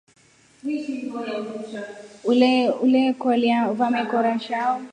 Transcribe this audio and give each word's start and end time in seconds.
Ulekolya 2.83 3.57
vamekora 3.79 4.33
chao. 4.45 4.75